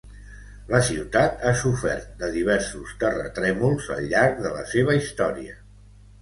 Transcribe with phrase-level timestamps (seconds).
[0.69, 5.55] La ciutat ha sofert de diversos terratrèmols al llarg de la seva història.